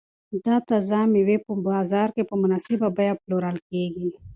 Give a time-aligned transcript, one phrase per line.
[0.45, 4.07] دا تازه مېوې په بازار کې په مناسبه بیه پلورل کیږي.